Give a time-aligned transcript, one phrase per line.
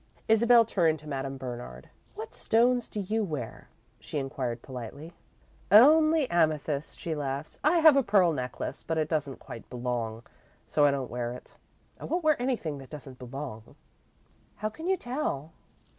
[0.27, 1.87] Isabel turned to Madame Bernard.
[2.15, 3.67] "What stones do you wear?"
[3.99, 5.13] she inquired, politely.
[5.71, 7.59] "Only amethysts," she laughed.
[7.63, 10.23] "I have a pearl necklace, but it doesn't quite 'belong,'
[10.65, 11.55] so I don't wear it.
[11.99, 13.75] I won't wear anything that doesn't 'belong.'"
[14.55, 15.51] "How can you tell?"